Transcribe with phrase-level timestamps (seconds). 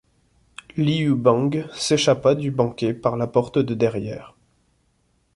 [0.77, 4.33] Liu Bang s'échappa du banquet par la porte de derrière.